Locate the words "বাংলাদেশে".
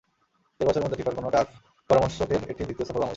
2.95-3.09